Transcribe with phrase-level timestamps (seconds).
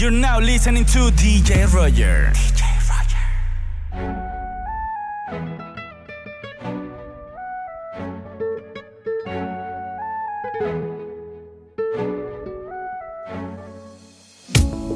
[0.00, 2.32] You're now listening to DJ Roger.
[2.32, 3.20] DJ Roger.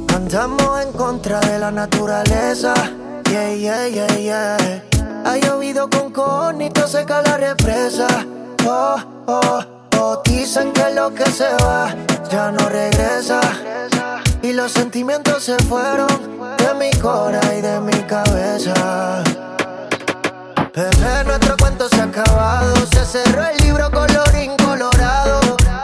[0.08, 2.72] Andamos en contra de la naturaleza.
[3.30, 4.82] Yeah, yeah, yeah, yeah.
[5.26, 8.06] Ha llovido con conito, seca la represa.
[8.64, 8.96] Oh,
[9.26, 9.64] oh,
[9.98, 10.22] oh.
[10.24, 11.94] Dicen que lo que se va
[12.30, 13.42] ya no regresa.
[14.44, 16.06] Y los sentimientos se fueron
[16.58, 19.24] de mi cora y de mi cabeza.
[20.74, 22.74] Bebé, nuestro cuento se ha acabado.
[22.92, 25.40] Se cerró el libro colorín colorado.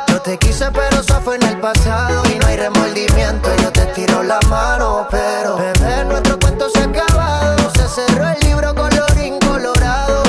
[0.08, 2.22] Yo te quise, pero eso fue en el pasado.
[2.30, 5.06] Y no hay remordimiento, yo te tiro la mano.
[5.10, 7.70] Pero, bebé, nuestro cuento se ha acabado.
[7.76, 10.22] Se cerró el libro colorín colorado.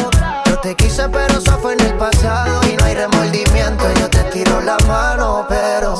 [0.45, 2.61] Yo te quise, pero eso fue en el pasado.
[2.71, 5.45] Y no hay remordimiento, yo te tiro la mano.
[5.49, 5.97] Pero,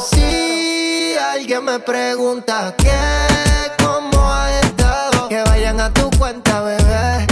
[1.54, 7.28] alguien me pregunta qué, cómo ha estado, que vayan a tu cuenta, bebé.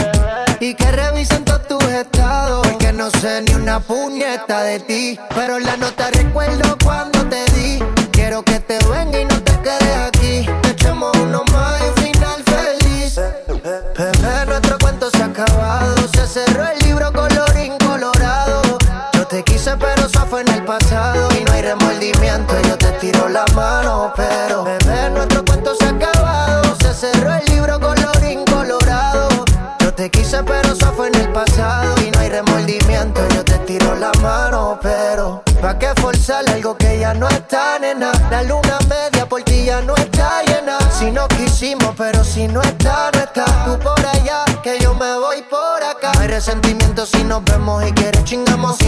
[0.60, 2.68] Y que revisen todos tus estados.
[2.68, 5.18] Porque no sé ni una puñeta de ti.
[5.34, 7.80] Pero la nota recuerdo cuando te di.
[8.12, 10.46] Quiero que te venga y no te quedes aquí.
[10.70, 13.16] Echemos uno más y final feliz.
[13.16, 15.96] Bebé, nuestro cuento se ha acabado.
[16.14, 18.62] Se cerró el libro colorín colorado.
[19.14, 21.30] Yo te quise, pero eso fue en el pasado.
[21.40, 22.49] Y no hay remordimiento,
[24.16, 26.76] Pero, bebé, nuestro cuento se ha acabado.
[26.82, 29.28] Se cerró el libro colorín colorado.
[29.80, 31.96] Yo te quise, pero eso fue en el pasado.
[32.06, 34.80] Y no hay remordimiento, yo te tiro la mano.
[34.82, 38.12] Pero, ¿pa' qué forzar algo que ya no está, nena?
[38.30, 40.78] La luna media por ti ya no está llena.
[40.92, 43.46] Si no quisimos, pero si no está, no está.
[43.66, 46.12] Tú por allá, que yo me voy por acá.
[46.14, 48.79] No hay resentimiento si nos vemos y quieres chingamos.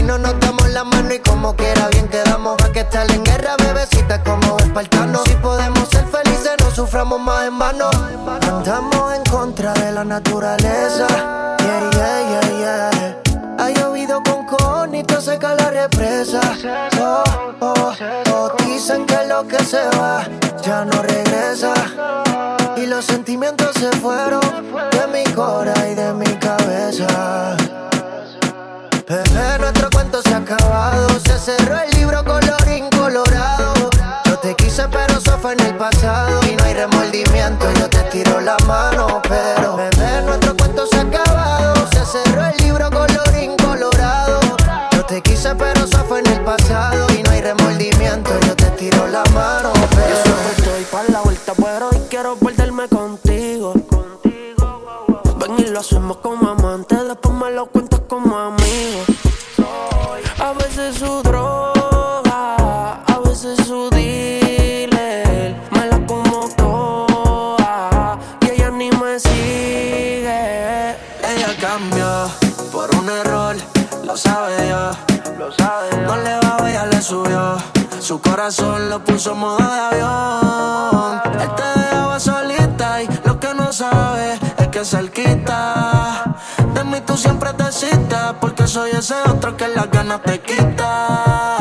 [77.02, 77.58] Subió.
[78.00, 81.22] Su corazón lo puso en modo de avión.
[81.40, 86.36] Él te dejaba solita y lo que no sabe es que cerquita.
[86.74, 91.61] De mí tú siempre te citas porque soy ese otro que las ganas te quita.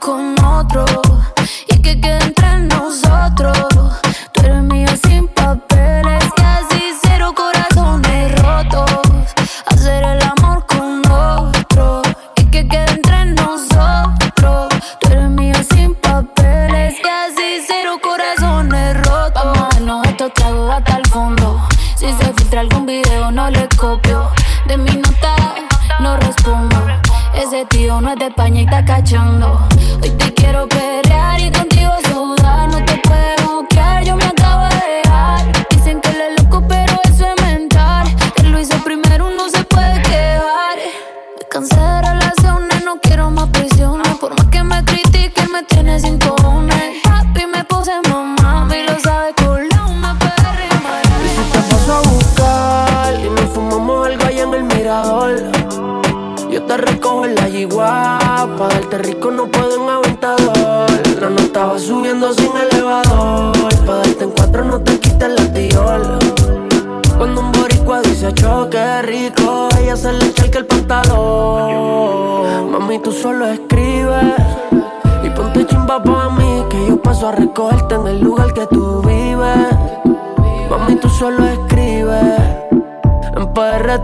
[0.00, 0.25] Con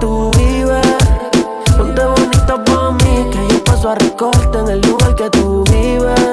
[0.02, 0.84] tú vives.
[1.78, 6.30] Ponte bonita pa' mí, que yo paso a recogerte en el lugar que tú vives.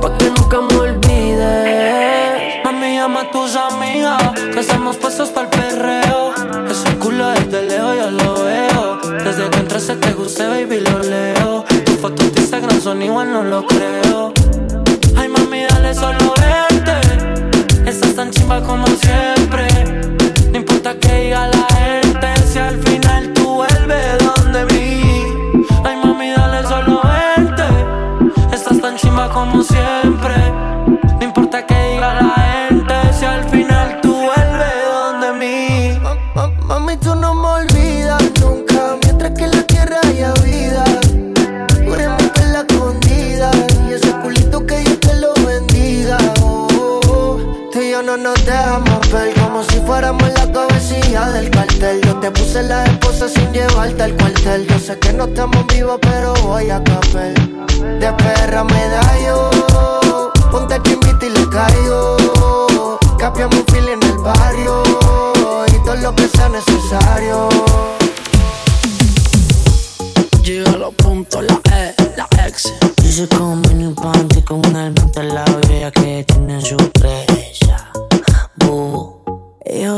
[0.00, 2.64] Pa' que nunca me olvides.
[2.64, 4.22] Mami, llama a tus amigas,
[4.54, 6.32] que estamos puestos para el perreo.
[6.70, 8.98] Ese culo desde lejos yo lo veo.
[9.22, 11.64] Desde que entraste te guste, baby, lo leo.
[11.84, 14.32] Tus fotos de Instagram son igual, no lo creo.
[15.18, 16.96] Ay, mami, dale solo verte.
[17.84, 19.66] Estás tan chimba como siempre.
[20.50, 21.71] No importa que diga la
[29.32, 30.34] como siempre.
[31.18, 32.34] No importa que diga la
[32.68, 35.98] gente, si al final tú vuelves donde mí.
[36.02, 40.84] Ma- ma- Mami, tú no me olvidas nunca, mientras que en la tierra haya vida.
[41.84, 43.50] Juremos que la escondida
[43.88, 46.18] y ese culito que Dios te lo bendiga.
[46.42, 47.68] Oh, oh, oh.
[47.72, 51.50] Tú y yo no nos dejamos ver como si fuéramos la cabecilla del
[52.22, 54.64] te puse la esposa sin llevarte al cuartel.
[54.68, 57.34] Yo sé que no estamos vivos, pero voy a caper.
[57.98, 59.50] De perra me da yo,
[60.52, 62.98] ponte invito y le caigo.
[63.18, 64.84] Capiamos un fil en el barrio
[65.66, 67.48] y todo lo que sea necesario.
[70.44, 72.72] Llega a los puntos, la E, la X.
[73.02, 75.61] Dice con mini panty con una almita al lado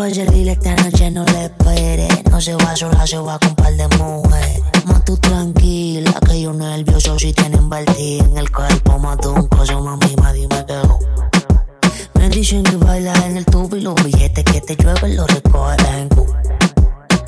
[0.05, 2.09] Yo ayer dile esta noche no le espere.
[2.31, 4.61] No se va sola, se va con un par de mujeres.
[4.85, 8.99] Más tú tranquila, que yo nervioso si tienen vertido en el cuerpo.
[8.99, 12.21] Mato un coso, mami, ma, dime que.
[12.21, 15.89] Me dicen que bailas en el tubo y los billetes que te llueven los recoges
[15.89, 16.27] en Q.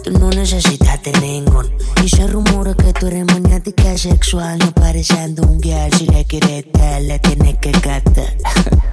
[0.04, 1.75] Tú no necesitas de ningún.
[2.04, 5.90] Y se rumora que tú eres maniática sexual, no pareciendo un girl.
[5.95, 8.37] Si le quieres dar, le tienes que gastar.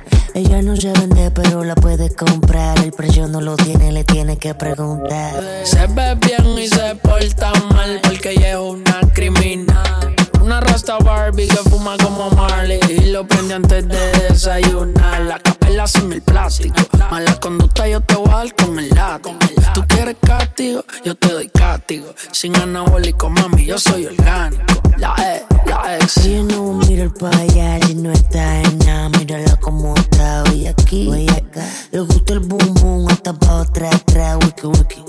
[0.36, 2.80] Ella no se vende, pero la puedes comprar.
[2.80, 5.32] El precio no lo tiene, le tienes que preguntar.
[5.64, 10.16] Se ve bien y se porta mal porque ella es una criminal.
[10.42, 15.43] Una rasta Barbie que fuma como Marley y lo prende antes de desayunar.
[15.64, 16.76] Capela sin el plástico.
[17.10, 19.38] Mala conducta yo te voy a dar con el látigo.
[19.74, 22.14] Tú quieres castigo, yo te doy castigo.
[22.32, 24.82] Sin anabólico, mami, yo soy orgánico.
[24.98, 26.18] La E, la X.
[26.26, 29.10] Ella no mira el pa' allá si no está en nada.
[29.10, 31.66] Mírala como está hoy aquí, hoy acá.
[31.92, 35.04] Le gusta el boom boom, hasta pa' atrás, atrás, wiki wiki.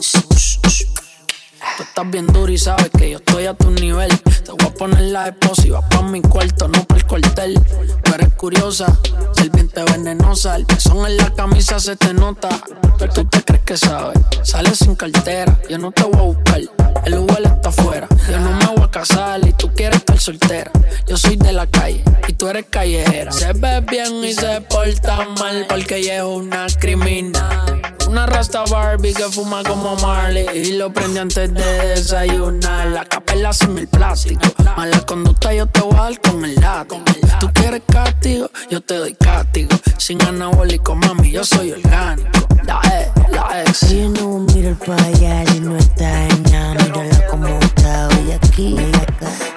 [1.77, 4.09] Tú estás bien duro y sabes que yo estoy a tu nivel.
[4.21, 7.61] Te voy a poner la esposa y vas pa' mi cuarto, no pa' el cuartel.
[8.03, 8.97] Tú eres curiosa,
[9.33, 10.55] serpiente venenosa.
[10.55, 12.49] El pezón en la camisa se te nota.
[12.97, 14.19] Pero tú te crees que sabes.
[14.43, 16.61] Sales sin cartera, yo no te voy a buscar.
[17.05, 19.45] El Uber está afuera, yo no me voy a casar.
[19.45, 20.71] Y tú quieres estar soltera.
[21.09, 23.33] Yo soy de la calle y tú eres callejera.
[23.33, 27.83] Se ve bien y se porta mal porque ella es una criminal.
[28.09, 32.89] Una rasta Barbie que fuma como Marley y lo prende antes de desayunar.
[32.89, 34.41] La capela sin el plástico.
[34.77, 37.03] Mala conducta yo te voy a dar con el látigo.
[37.41, 39.71] Tú quieres castigo, yo te doy castigo.
[39.99, 42.31] Sin anabólico, mami, yo soy orgánico.
[42.67, 43.75] La E, la E.
[43.75, 48.77] Si no mira para allá y no está en nada, mírala como está hoy aquí
[48.79, 49.54] y acá.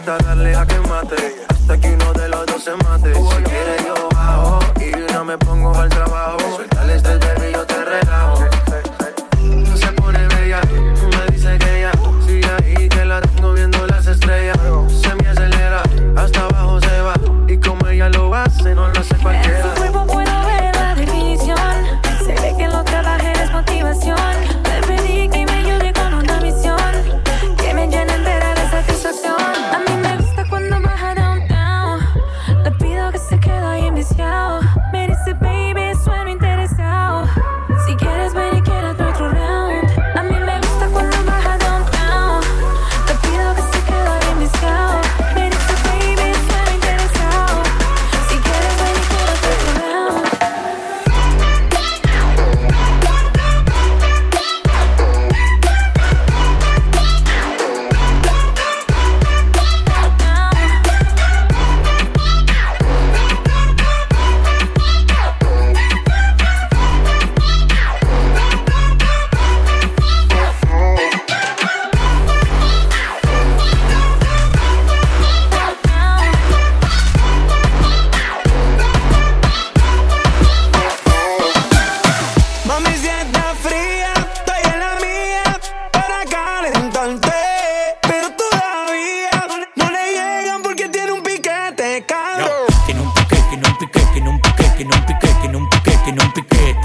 [0.00, 1.36] Hasta darle a que mate.
[1.48, 3.14] Hasta que uno de los dos se mate.
[3.14, 6.38] Si quieres yo bajo y no me pongo al trabajo.
[6.56, 8.59] Suéltale este baby, yo te relajo.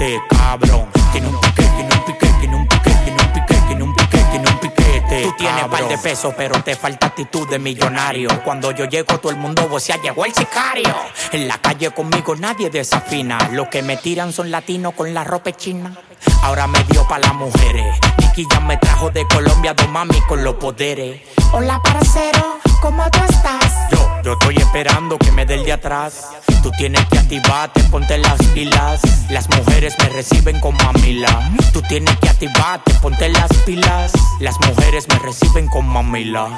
[0.06, 0.88] Piquete, cabrón.
[1.12, 4.24] Tiene un piquete, tiene un piquete, tiene un piquete, tiene un piquete, tiene un piquete,
[4.30, 5.22] tiene un piquete.
[5.22, 8.28] Tú tienes par de pesos, pero te falta actitud de millonario.
[8.44, 10.94] Cuando yo llego, todo el mundo vocea, llegó el sicario.
[11.32, 13.38] En la calle conmigo nadie desafina.
[13.52, 15.96] Los que me tiran son latinos con la ropa china.
[16.42, 17.98] Ahora me dio pa' las mujeres.
[18.18, 21.20] Nicky ya me trajo de Colombia dos mami con los poderes.
[21.52, 23.72] Hola, parcero, ¿cómo tú estás?
[23.90, 26.28] Yo, yo estoy esperando que me dé el de atrás.
[26.62, 29.00] Tú tienes que activarte, ponte las pilas.
[29.30, 31.50] Las mujeres me reciben con mamila.
[31.72, 34.12] Tú tienes que activarte, ponte las pilas.
[34.40, 36.48] Las mujeres me reciben con mamila.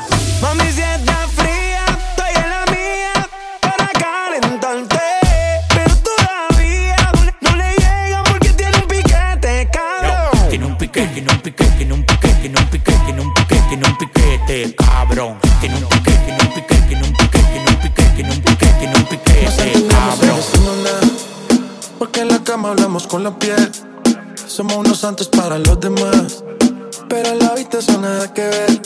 [0.40, 1.57] Mami, si está fría,
[10.88, 13.98] piquete, tiene un piquete, tiene un piquete, tiene un piquete, tiene un piquete, tiene un
[13.98, 15.38] piquete, cabrón.
[15.60, 18.74] Tiene un piquete, tiene un piquete, tiene un piquete, tiene un piquete, tiene un piquete,
[18.78, 20.40] tiene un piquete, cabrón.
[21.98, 23.70] Porque en la cama hablamos con la piel.
[24.46, 26.42] Somos unos santos para los demás.
[27.08, 28.80] Pero en la habitación nada que ver.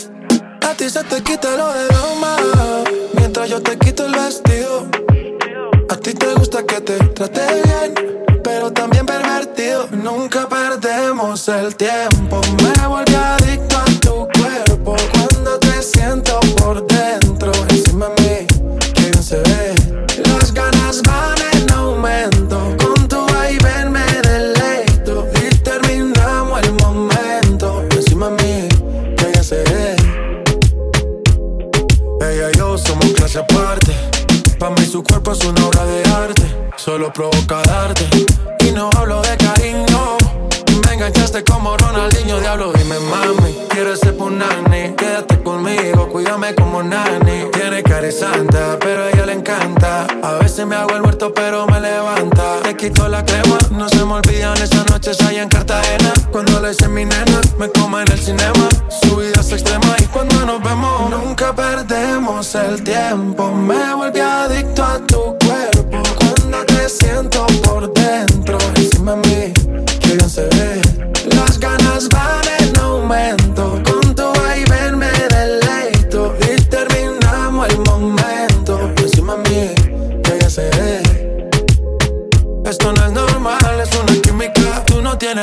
[0.63, 2.37] A ti se te quita lo de Roma.
[3.17, 4.89] Mientras yo te quito el vestido.
[6.03, 8.25] Ti te gusta que te trate bien.
[8.43, 9.87] Pero también pervertido.
[9.93, 12.41] Nunca perdemos el tiempo.
[12.61, 14.97] Me volví adicto a tu cuerpo.
[15.13, 17.53] Cuando te siento por dentro.
[17.69, 19.75] Encima de mí, que se ve.
[20.29, 22.77] Las ganas van en aumento.
[22.79, 23.25] Con tu
[23.63, 25.29] ven me deleito.
[25.41, 27.85] Y terminamos el momento.
[27.93, 28.69] Encima de mí,
[29.17, 29.95] que se ve.
[32.21, 33.95] Ella y yo somos clase aparte.
[34.63, 36.71] Para mí su cuerpo es una obra de arte.
[36.77, 38.09] Solo provoca darte.
[38.65, 40.22] Y no hablo de cariño.
[40.87, 43.57] Me enganchaste como Ronaldinho, diablo, dime mami.
[43.71, 47.47] Quiero ser punani, quédate conmigo, cuídame como nani.
[47.53, 50.07] Tiene cara santa, pero a ella le encanta.
[50.23, 52.61] A veces me hago el muerto, pero me levanta.
[52.63, 56.13] Te quito la crema, no se me olvidan esas noches allá en Cartagena.
[56.31, 58.69] Cuando le hice mi nena, me como en el cinema.
[59.03, 63.53] Su vida es extrema y cuando nos vemos, nunca perdemos el tiempo.
[63.53, 66.03] Me volví adicto a tu cuerpo.
[66.19, 69.53] Cuando te siento por dentro, encima de mí,
[70.21, 70.81] se ve.
[71.37, 72.42] Las ganas van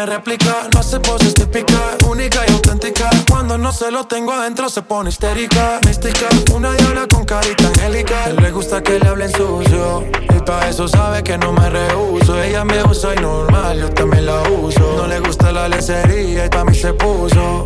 [0.06, 1.98] No hace poses típicas.
[2.08, 3.10] Única y auténtica.
[3.30, 5.82] Cuando no se lo tengo adentro se pone histérica.
[5.86, 8.30] Mística, una diabla con carita angélica.
[8.30, 10.06] Le gusta que le hablen sucio.
[10.34, 12.42] Y pa' eso sabe que no me rehuso.
[12.42, 14.96] Ella me usa y normal, yo también la uso.
[14.96, 17.66] No le gusta la lencería y pa' mí se puso.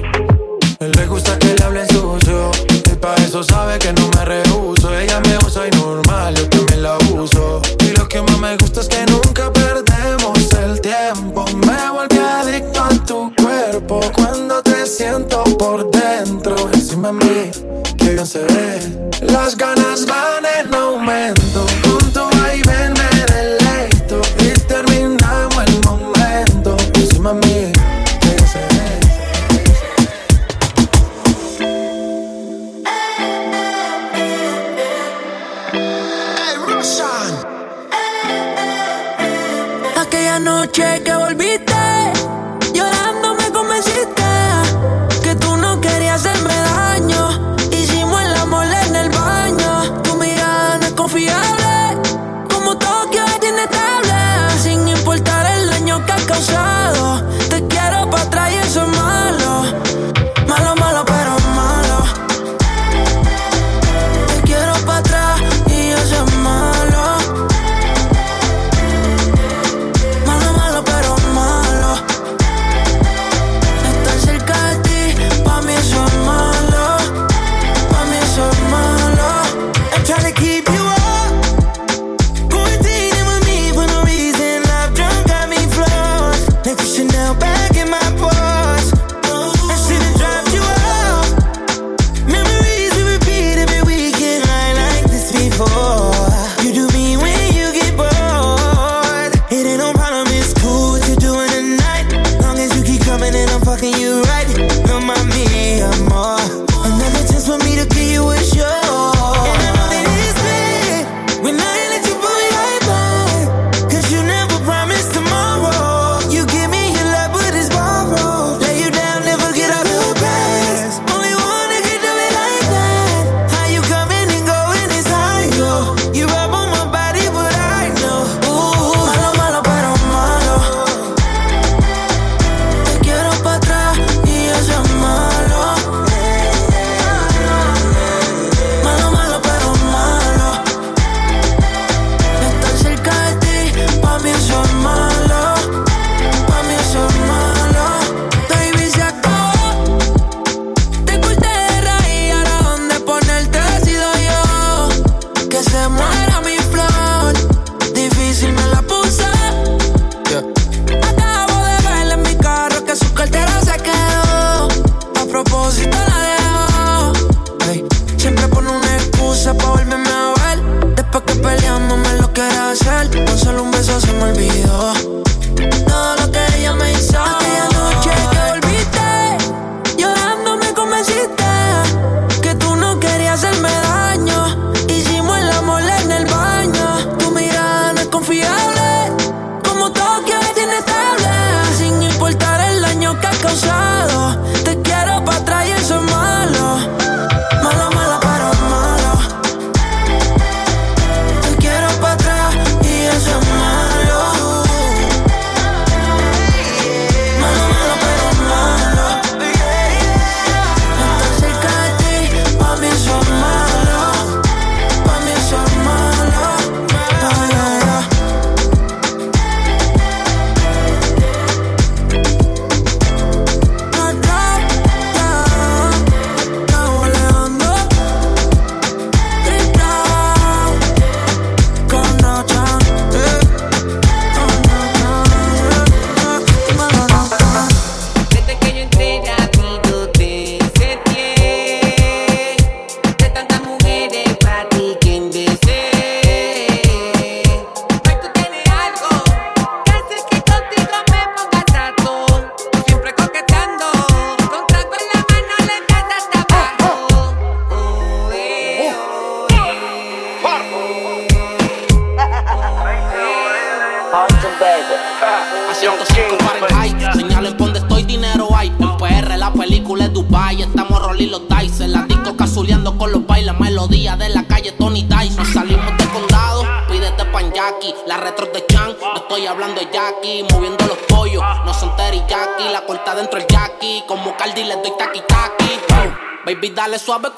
[0.79, 2.49] Él le gusta que le hablen sucio.
[2.67, 4.97] Y pa' eso sabe que no me rehuso.
[4.97, 7.61] Ella me usa y normal, yo también la uso.
[7.79, 11.45] Y lo que más me gusta es que nunca perdemos el tiempo.
[11.67, 13.99] Me volví adicto a tu cuerpo.
[14.15, 17.51] Cuando te siento por dentro, encima de mí,
[17.97, 19.11] que bien se ve.
[19.21, 21.65] Las ganas van en aumento.
[21.83, 22.29] Con tu
[22.67, 23.02] ven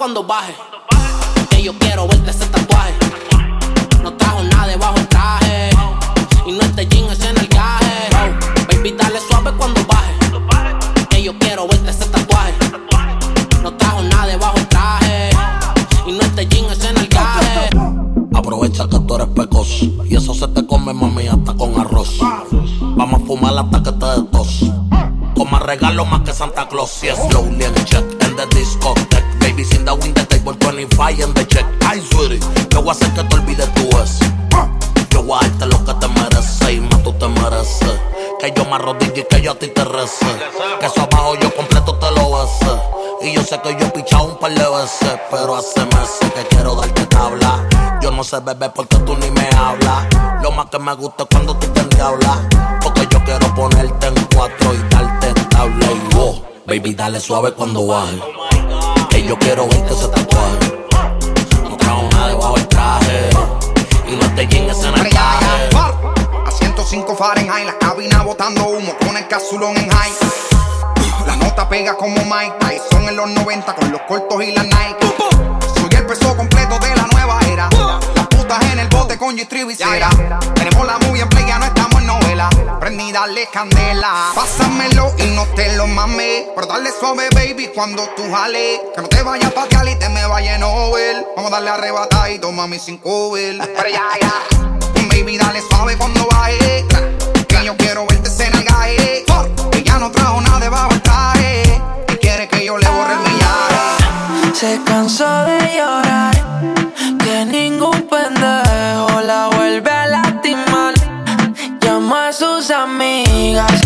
[0.06, 0.54] cuando baje.
[1.50, 2.94] Que yo quiero verte ese tatuaje.
[4.04, 5.72] No trajo nada debajo el traje.
[6.46, 8.10] Y no este jean es en el gaje.
[8.70, 10.14] baby, dale suave cuando baje.
[11.10, 12.54] Que yo quiero verte ese tatuaje.
[13.64, 15.32] No trajo nada debajo el traje.
[16.06, 17.70] Y no este jean es en el gaje.
[18.36, 19.86] Aprovecha que tú eres pecoso.
[20.06, 22.20] Y eso se te come, mami, hasta con arroz.
[22.80, 24.66] Vamos a fumar hasta que te tos.
[25.36, 27.04] Como regalo más que Santa Claus.
[27.04, 29.35] Y es slowly and check in the discotheque.
[29.56, 31.66] Baby, sin the win the table 25 en the check.
[31.88, 32.42] Ay, sweetie,
[32.72, 34.20] yo voy a hacer que te olvides tu es.
[35.12, 38.02] Yo voy a darte lo que te mereces y más tú te mereces.
[38.38, 40.26] Que yo me arrodille y que yo a ti te rece.
[40.82, 42.82] Que eso abajo yo completo te lo bese.
[43.22, 45.20] Y yo sé que yo he pichado un par de veces.
[45.32, 47.66] Pero hace meses que quiero darte tabla.
[48.02, 50.06] Yo no sé beber porque tú ni me hablas.
[50.44, 52.40] Lo más que me gusta es cuando tú te endiablas.
[52.84, 55.86] Porque yo quiero ponerte en cuatro y darte tabla.
[55.94, 58.20] Y wow, baby, dale suave cuando baje.
[59.28, 60.58] Yo quiero verte ese tatuaje.
[61.64, 63.30] No trajo nada debajo del traje.
[64.08, 65.70] Y no te llegues en el traje.
[66.46, 70.12] A 105 Fahrenheit, la cabina botando humo con el casulón en high.
[71.26, 75.16] La nota pega como Mike Tyson en los 90 con los cortos y la Nike.
[75.74, 77.68] Soy el peso completo de la nueva era.
[78.16, 81.95] Las putas en el bote con g Tenemos la movie en play, ya no estamos
[82.80, 84.32] Prendí, dale candela.
[84.36, 86.46] Pásamelo y no te lo mames.
[86.54, 88.80] Pero dale suave, baby, cuando tú jales.
[88.94, 90.62] Que no te vayas pa' Cali y te me vaya en.
[90.62, 93.58] Vamos a darle arrebatadito, mami, sin cover.
[93.58, 94.34] Pero ya, ya.
[95.10, 96.86] Baby, dale suave cuando baje.
[97.48, 99.26] Que yo quiero verte en el gaje.
[99.74, 101.82] Ella no trajo nada debajo del traje.
[102.10, 104.54] Y quiere que yo le borre el millaje.
[104.54, 106.35] Se cansó de llorar.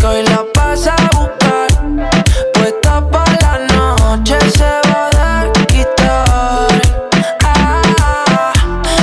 [0.00, 1.68] Que hoy la pasa a buscar.
[2.54, 6.68] Puesta pa' la noche se va a quitar.
[7.44, 8.52] Ah,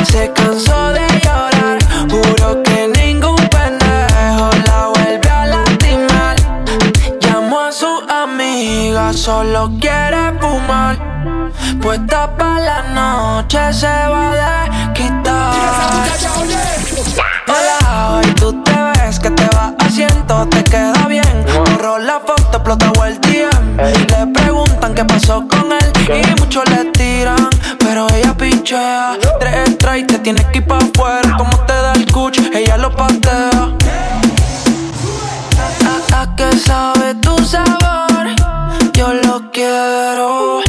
[0.03, 1.77] se cansó de llorar.
[2.09, 6.35] Juro que ningún pendejo la vuelve a lastimar.
[7.19, 10.97] Llamó a su amiga, solo quiere fumar.
[11.81, 16.07] Puesta pa' la noche se va a quitar.
[19.75, 21.45] Que te queda bien.
[21.57, 23.77] Borró la foto, explota el DM.
[23.77, 27.49] Le preguntan qué pasó con él y muchos le tiran,
[27.79, 29.17] pero ella pinchea.
[29.39, 31.37] Tres strikes, te tienes que ir pa' afuera.
[31.37, 33.49] Como te da el cuch, ella lo patea.
[35.89, 38.35] ¿A, a qué sabe tu sabor?
[38.93, 40.66] Yo lo quiero.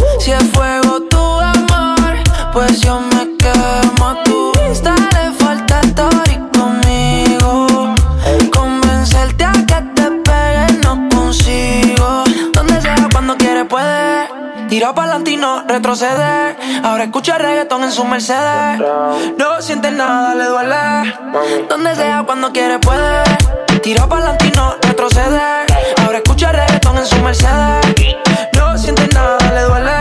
[15.38, 16.56] No retroceder.
[16.84, 18.80] Ahora escucha reggaetón en su Mercedes.
[19.38, 21.14] No siente nada, le duele.
[21.68, 23.22] Donde sea, cuando quiere puede.
[23.82, 25.66] Tira pa'lante y no retroceder.
[26.04, 28.16] Ahora escucha reggaetón en su Mercedes.
[28.54, 29.97] No siente nada, le duele.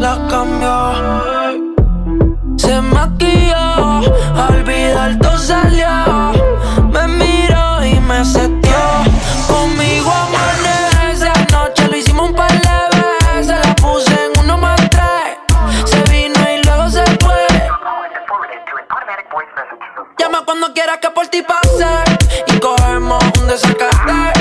[0.00, 0.76] La cambió.
[2.56, 4.00] Se maquilló,
[4.48, 6.32] olvidar todo salió.
[6.92, 8.80] Me miró y me setió.
[9.48, 11.28] Conmigo amanece.
[11.28, 13.58] Anoche lo hicimos un par de veces.
[13.64, 15.38] La puse en uno más tres.
[15.84, 17.46] Se vino y luego se fue.
[20.18, 21.86] Llama cuando quieras que por ti pase.
[22.46, 24.35] Y cogemos un desacate.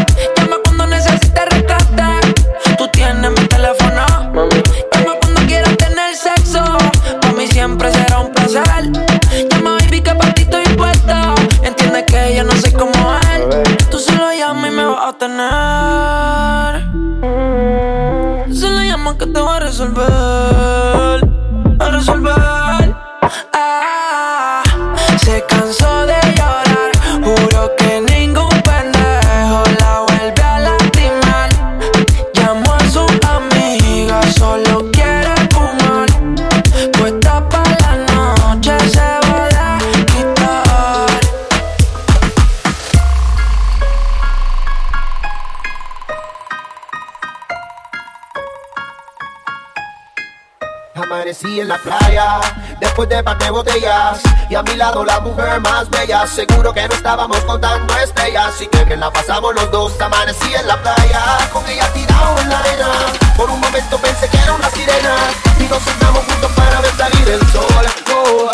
[53.50, 54.20] Botellas.
[54.50, 56.28] Y a mi lado la mujer más bella.
[56.28, 58.54] Seguro que no estábamos contando estrellas.
[58.56, 62.50] Así que bien la pasamos los dos Amanecí en la playa, con ella tirado en
[62.50, 62.88] la arena.
[63.36, 65.16] Por un momento pensé que era una sirena.
[65.60, 67.86] Y nos sentamos juntos para ver salir el sol.
[68.14, 68.52] Oh.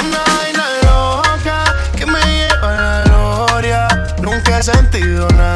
[0.00, 1.64] Una vaina loca
[1.96, 3.88] que me lleva a la gloria.
[4.20, 5.53] Nunca he sentido nada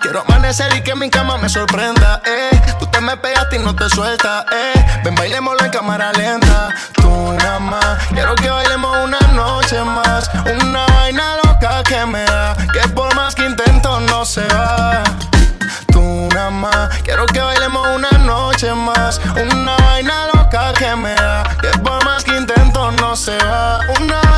[0.00, 2.22] Quiero amanecer y que mi cama me sorprenda.
[2.24, 4.44] Eh, tú te me pegaste y no te sueltas.
[4.52, 6.68] Eh, ven, bailémoslo en cámara lenta.
[6.94, 7.98] Tú nada más.
[8.10, 10.30] Quiero que bailemos una noche más.
[10.62, 12.56] Una vaina loca que me da.
[12.72, 15.02] Que por más que intento no se va.
[15.92, 16.88] Tú nada más.
[17.02, 19.20] Quiero que bailemos una noche más.
[19.34, 21.42] Una vaina loca que me da.
[21.60, 23.80] Que por más que intento no se va.
[24.00, 24.29] Una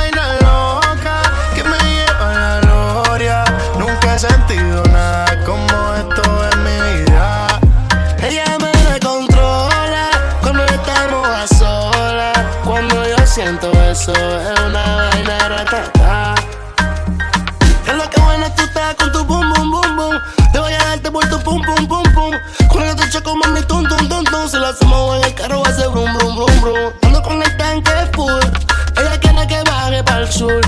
[14.02, 16.34] eso, es una vaina ratata.
[17.86, 20.20] Es lo que bueno tú estás con tu boom, boom, boom, boom.
[20.52, 22.34] Te voy a darte por tu pum, pum, pum, pum.
[22.82, 24.48] El te choco, mami, tum, tum, tum, tum.
[24.48, 26.92] Si lo hacemos en el carro, ser brum, brum, brum, brum.
[27.02, 28.42] Ando con el tanque full.
[28.96, 30.60] Ella quiere que baje para el sur.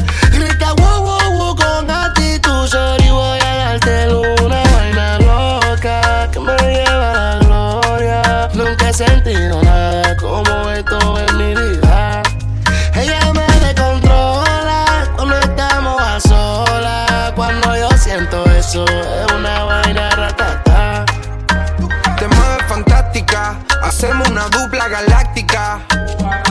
[24.31, 25.81] Una dupla galáctica.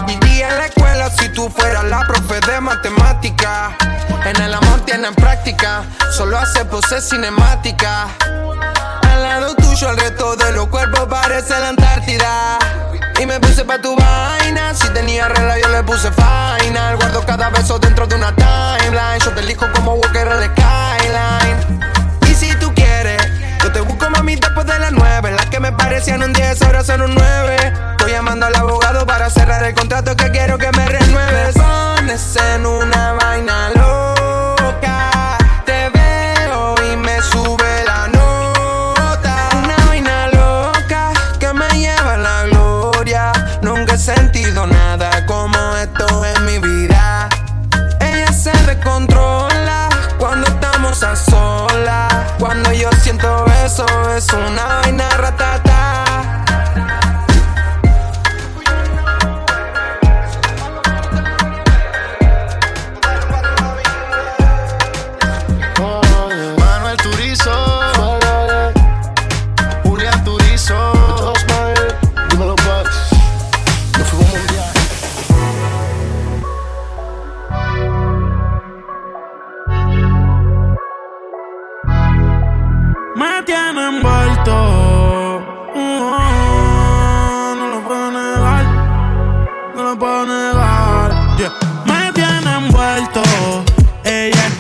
[0.08, 3.76] Iría en la escuela si tú fueras la profe de matemática.
[4.26, 8.08] En el amor tienen práctica, solo hace poses cinemática.
[9.12, 12.60] Al lado tuyo el resto de los cuerpos parece la Antártida.
[13.20, 16.96] Y me puse pa' tu vaina, si tenía regla yo le puse final.
[16.98, 19.20] Guardo cada beso dentro de una timeline.
[19.24, 21.80] Yo te elijo como Walker en la skyline.
[22.30, 23.22] Y si tú quieres,
[23.62, 25.32] yo te busco mami después de las nueve.
[25.54, 27.56] Que me parecían un 10 ahora son un 9.
[27.92, 31.54] Estoy llamando al abogado para cerrar el contrato que quiero que me renueves.
[31.54, 35.03] Pones en una vaina loca.
[54.24, 55.63] Es una vaina ratata.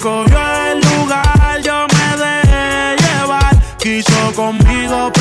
[0.04, 0.38] Escogió
[0.70, 3.56] el lugar, yo me dejé llevar.
[3.78, 5.13] Quiso conmigo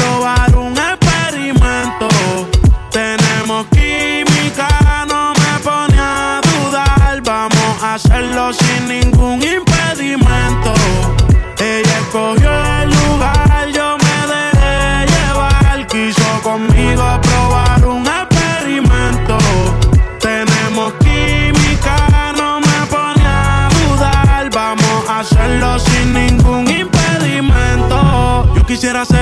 [29.03, 29.21] impedimento.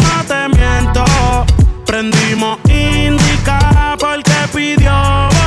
[4.71, 4.91] decidió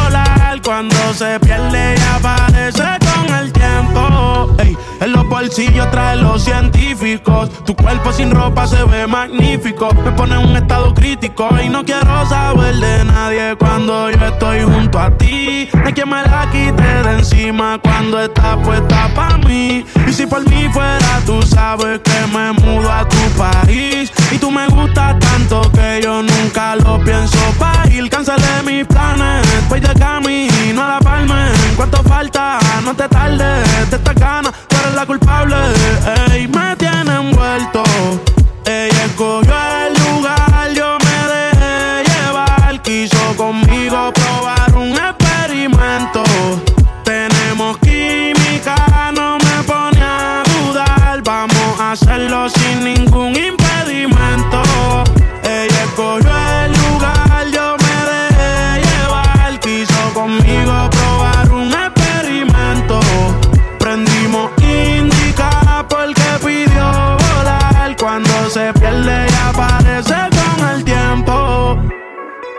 [0.04, 0.60] volar.
[0.62, 4.54] Cuando se pierde y aparece con el tiempo.
[4.58, 7.50] Ey, en los bolsillos trae los científicos.
[7.64, 9.92] Tu cuerpo sin ropa se ve magnífico.
[10.04, 14.62] Me pone en un estado crítico y no quiero saber de nadie cuando yo estoy
[14.62, 15.68] junto a ti.
[15.84, 19.84] De quien me la quite de encima cuando está puesta para mí.
[20.06, 24.10] Y si por mí fuera, tú sabes que me mudo a tu país.
[24.34, 27.38] Y tú me gustas tanto que yo nunca lo pienso
[27.92, 31.48] ir Cancelé mis planes, voy de camino a la palma.
[31.68, 33.90] En cuanto falta, no te tardes.
[33.90, 35.56] De esta gana, tú eres la culpable.
[36.32, 37.84] Ey, me tiene envuelto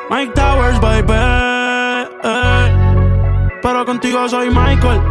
[0.09, 1.13] Mike Towers, baby.
[2.23, 3.59] Eh.
[3.61, 5.01] Pero contigo soy Michael.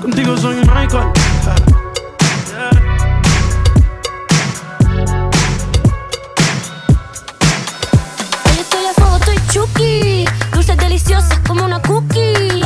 [0.00, 1.12] Contigo soy Michael.
[1.44, 2.70] Yeah.
[8.44, 10.24] Hoy estoy a fuego, estoy chucky.
[10.52, 12.62] Dulces deliciosas como una cookie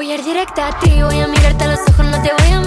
[0.00, 2.52] Voy a ir directa a ti, voy a mirarte a los ojos, no te voy
[2.52, 2.59] a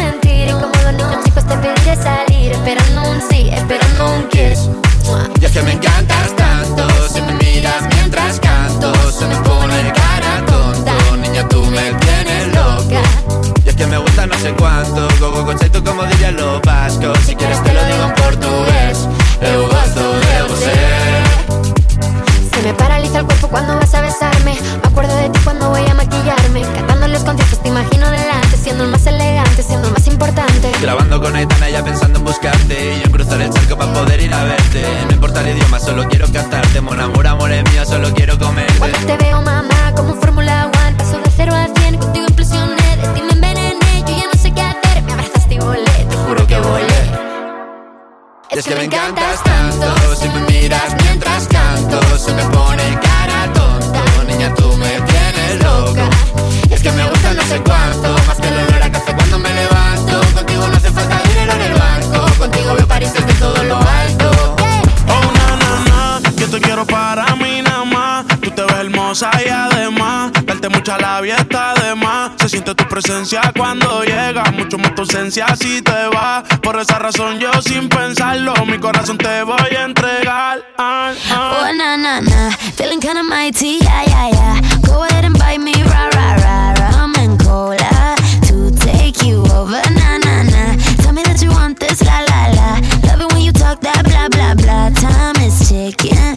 [71.13, 72.31] todavía está de más.
[72.39, 76.43] Se siente tu presencia cuando llega, mucho más tu ausencia si te va.
[76.61, 80.61] Por esa razón yo sin pensarlo, mi corazón te voy a entregar.
[80.77, 81.69] Ah, ah.
[81.69, 82.51] Oh, na, na, na.
[82.75, 84.61] Feeling kinda mighty, yeah, yeah, yeah.
[84.85, 86.73] Go ahead and bite me, rah, rah, rah.
[86.97, 88.15] Rum and cola
[88.47, 90.75] to take you over, na, na, na.
[91.01, 92.79] Tell me that you want this, la, la, la.
[93.07, 94.89] Love it when you talk that blah, blah, blah.
[94.89, 96.35] Time is ticking,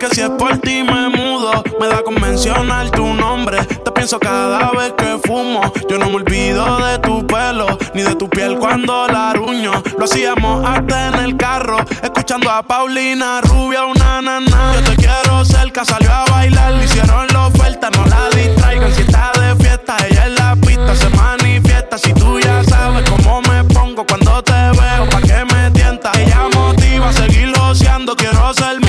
[0.00, 1.62] que si es por ti me mudo.
[1.78, 3.62] Me da con mencionar tu nombre.
[3.66, 5.60] Te pienso cada vez que fumo.
[5.90, 9.72] Yo no me olvido de tu pelo, ni de tu piel cuando la ruño.
[9.98, 14.72] Lo hacíamos hasta en el carro, escuchando a Paulina Rubia, una nana.
[14.74, 16.72] Yo te quiero cerca, salió a bailar.
[16.72, 18.94] Le hicieron la oferta, no la distraigan.
[18.94, 21.98] Si está de fiesta, ella en la pista se manifiesta.
[21.98, 26.10] Si tú ya sabes cómo me pongo cuando te veo, pa' que me tienta.
[26.18, 28.16] Ella motiva a seguir oceando.
[28.16, 28.80] Quiero ser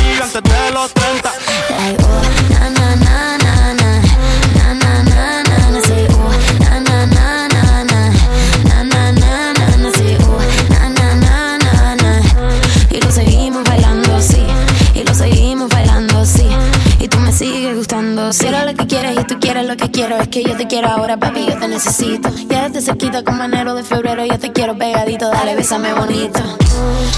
[18.40, 20.88] era lo que quieres y tú quieres lo que quiero, es que yo te quiero
[20.88, 22.30] ahora, papi, yo te necesito.
[22.48, 26.40] Ya desde cerquita como enero de febrero, yo te quiero pegadito, dale, bésame bonito.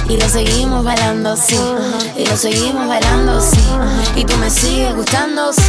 [0.10, 1.60] Y lo seguimos bailando así,
[2.18, 3.62] y lo seguimos bailando así.
[4.16, 5.62] Y tú me sigues gustando, sí,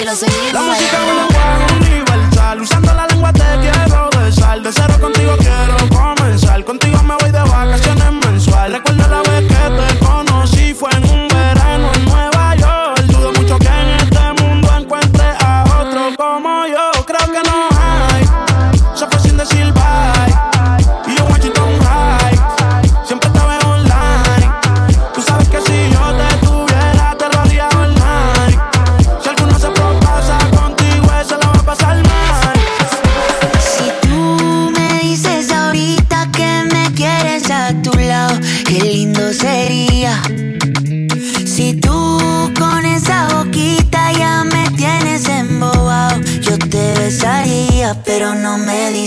[0.00, 1.28] y lo seguimos La música es un bailando.
[1.28, 2.60] lenguaje universal.
[2.62, 4.62] Usando la lengua te quiero besar.
[4.62, 6.64] De cero contigo quiero comenzar.
[6.64, 7.89] Contigo me voy de vacaciones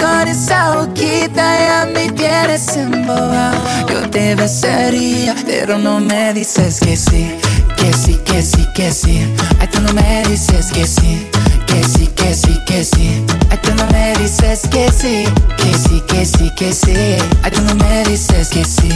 [0.00, 6.96] con esa boquita ya me tienes embobado, yo te besaría, pero no me dices que
[6.96, 7.38] sí.
[7.76, 9.32] Que sí, que sí, que sí.
[9.60, 11.28] Ay, tú no me dices que sí.
[11.66, 13.24] Que sí, que sí, que sí.
[13.50, 15.24] Ay, tú no me dices que sí.
[15.56, 16.94] Que sí, que sí, que sí.
[17.42, 18.88] Ay, tú no me dices que sí.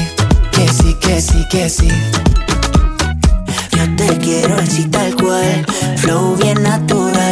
[0.50, 1.88] Que sí, que sí, que sí.
[3.70, 5.64] Yo te quiero así tal cual,
[5.96, 7.31] flow bien natural.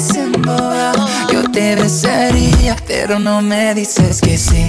[0.00, 0.96] flores.
[1.32, 4.66] Yo te besaría, pero no me dices que sí,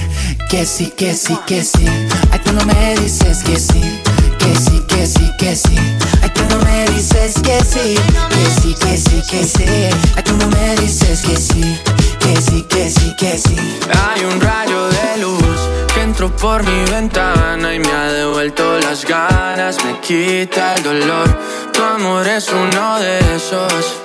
[0.49, 1.86] que sí, que sí, que sí.
[2.32, 4.01] Ay, tú no me dices que sí,
[4.38, 5.76] que sí, que sí, que sí.
[6.21, 7.95] Ay, tú no me dices que sí,
[8.30, 9.65] que sí, que sí, que sí.
[10.15, 11.80] Ay, tú no me dices que sí,
[12.19, 13.55] que sí, que sí, que sí.
[14.07, 15.59] Hay un rayo de luz
[15.93, 21.39] que entró por mi ventana y me ha devuelto las ganas, me quita el dolor.
[21.73, 24.05] Tu amor es uno de esos